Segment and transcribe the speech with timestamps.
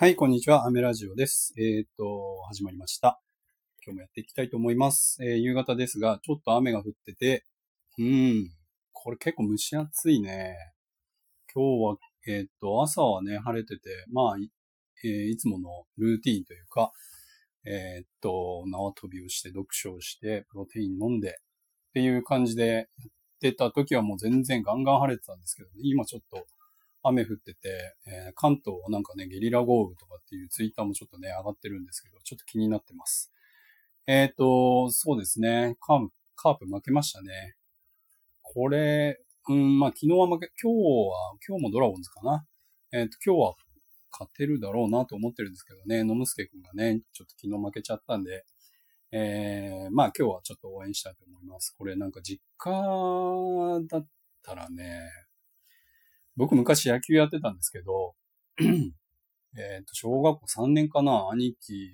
[0.00, 0.64] はい、こんにちは。
[0.64, 1.52] アメラジオです。
[1.58, 3.20] えっ、と、始まりました。
[3.84, 5.18] 今日もやっていきたいと思います。
[5.24, 7.44] えー夕方ですが、ちょっと雨が降ってて、
[7.98, 8.48] うん、
[8.92, 10.54] これ結構蒸し暑いね。
[11.52, 11.96] 今日は、
[12.28, 14.48] えっ、と、朝はね、晴れてて、まあ、い
[15.02, 16.92] えいつものルーティーンというか、
[17.66, 21.32] えっ、と、縄跳びをして、読書をして、プロテイン飲んで、っ
[21.94, 22.86] ていう感じでやっ
[23.40, 26.46] てた時はもう全然ガンガン晴れてたんですけど、ね今ちょっと
[27.02, 33.32] 雨降ってて、えー関東はなんかね、ゲリラ豪雨とかっていうツイッターもちょっとね、上がってるんですけど、ちょっと気になってます。
[34.06, 37.56] えっ、と、そうですね、カープ、カープ負けましたね。
[38.42, 40.78] これ、うん、まあ昨日は負け、今日
[41.08, 42.46] は、今日もドラゴンズかな。
[42.92, 43.54] えっ、と、今日は
[44.10, 48.44] 勝てるだろうなと思ってるんですけどね、野村助くんがね、ちょっと昨日負けちゃったんで、
[49.12, 51.74] えー、まあ今日はちょっと応援したいと思います。
[51.76, 52.70] これなんか実家
[53.88, 54.06] だっ
[54.42, 55.00] たらね、
[56.38, 58.14] 僕昔野球やってたんですけど、
[59.58, 61.90] えっと、小学校3年かな、兄貴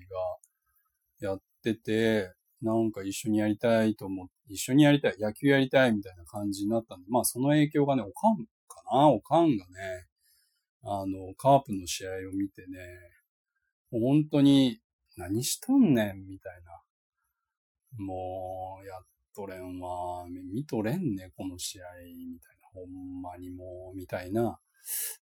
[1.19, 10.05] がやってて、なんか一緒にやりたいと思って、一緒にやりたい、野球やりたいみたいな感じになったんで、まあその影響がね、おかんかな、おかんがね、
[10.83, 12.77] あの、カープの試合を見てね、
[13.89, 14.79] 本当に、
[15.17, 16.61] 何しとんねん、みたい
[17.97, 18.05] な。
[18.05, 19.01] もう、やっ
[19.35, 22.54] とれんわ、見とれんね、この試合、みたい。
[22.75, 24.59] ほんまにもう、みたいな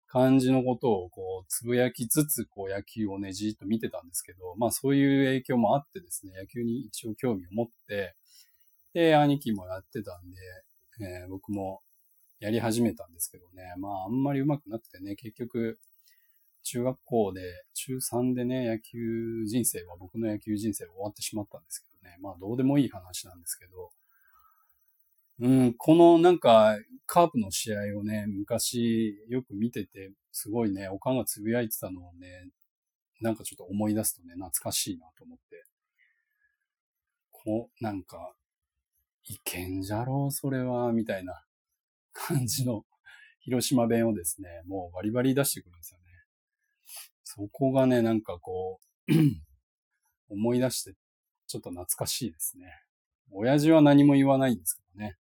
[0.07, 8.15] 感じのことを、こう、つぶやきつつ、こう、野球をね、じーっと見てたんですけど、まあそういう影響もあってですね、野球に一応興味を持って、
[8.93, 10.37] で、兄貴もやってたんで、
[11.01, 11.81] えー僕も
[12.39, 15.79] やり始めたんですけどね、まああんまり上手くなくてね、結局、
[16.63, 17.41] 中学校で、
[17.73, 23.91] 中3でね、野球人生は、僕の野球人生は終わってしまったんですけどね、まあどうでもいい話なんですけど、
[25.39, 32.49] うん、このなんか、カープの試合をね、昔よく見てて、すごいね、おかんがつぶやいてたのをね、
[33.21, 35.65] なんかちょっと思い出すとね、懐かしいなと思って。
[37.31, 38.33] こう、なんか、
[39.25, 41.45] いけんじゃろう、それは、みたいな
[42.13, 42.85] 感じの
[43.41, 46.05] 広島弁をですね、もうバリバリ出してくるんですよね。
[47.23, 49.11] そこがね、なんかこう、
[50.29, 50.93] 思い出して、
[51.47, 52.65] ちょっと懐かしいですね。
[53.31, 55.17] 親父は何も言わないんですけどね。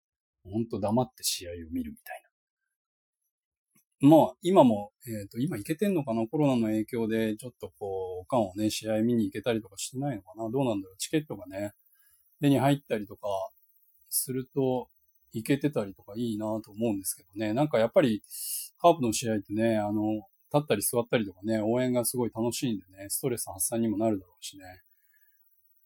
[0.43, 2.21] ほんと黙って試合を見るみたい
[4.01, 4.07] な。
[4.09, 6.25] まあ、今も、えっ、と、今行けてんのかな？
[6.25, 10.49] コロナの影響で、ちょっとこう、おかんをね、試合見に行けたりとかしてないのかな？
[10.49, 10.97] どうなんだろう？
[10.97, 11.73] チケットがね、
[12.39, 13.27] 手に入ったりとか
[14.09, 14.89] すると、
[15.31, 17.53] 行けてたりとかいいなと思うんですけどね。
[17.53, 18.23] なんかやっぱり、
[18.79, 20.13] カープの試合ってね、あの、
[20.51, 24.63] 立ったり座ったりとかね、応援がすごい楽しいんでね、ストレス発散にもなるだろうしね。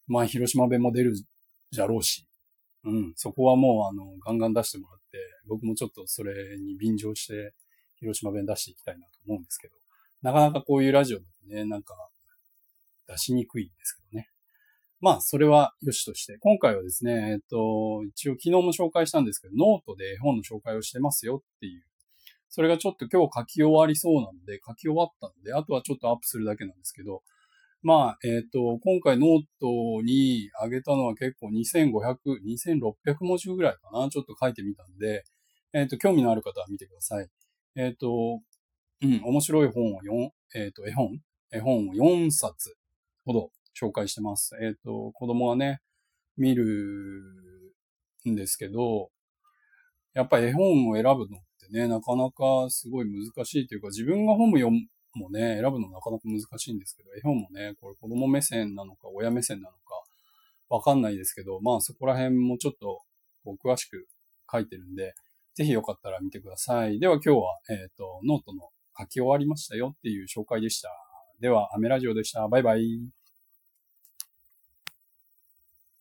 [0.06, 1.14] まあ、広島弁も出る
[1.70, 2.26] じゃろうし、
[2.84, 7.54] うん、そこはもう、あの、ガンガン出してもらって、僕もちょっとそれに便乗して、
[7.96, 9.74] 広島弁出していきたいなと思うんですけど、
[10.22, 11.94] なかなかこういうラジオだとね、なんか、
[13.06, 14.30] 出しにくいんですけどね。
[15.00, 21.84] まあ、それは良しとして、今回はですね、えっと、一応昨日も紹介したんですけど、ノートで絵本の紹介をしてますよっていう。
[22.48, 27.22] それがちょっと今日書き終わりそうなので、書き終わったので、あとはちょっとアップするだけなんですけど、
[27.84, 34.08] まあ、えっ、と、今回ノートに上げたのは結構2500、2600文字ぐらいかな。
[34.08, 35.22] ちょっと書いてみたんで、
[35.74, 37.28] えっ、と、興味のある方は見てください。
[37.76, 38.40] えっ、と、
[39.02, 41.18] うん、面白い本を4、えっ、と、絵本
[41.52, 42.74] 絵本を4冊
[43.26, 44.56] ほど紹介してます。
[44.62, 45.82] えっ、と、子供がね、
[46.38, 46.64] 見る
[48.26, 49.10] んですけど、
[50.14, 51.18] やっぱ絵本を選ぶのっ
[51.60, 54.78] てね、なかなかすごい難しいというか、自分が本を読む
[55.18, 60.02] もね、選ぶのなかなか難しいんですけど、絵本もね、これ子供目線なのか、親目線なのか、
[60.68, 63.02] わかんないですけど、まあそこら辺もちょっと
[63.44, 64.06] こう詳しく
[64.50, 65.14] 書いてるんで、
[65.54, 66.98] ぜひよかったら見てください。
[66.98, 70.90] では今日は、えっ、と、ノートの書き終わりましたよっていう紹介でした。
[71.40, 72.48] では、アメラジオでした。
[72.48, 73.23] バイバイ。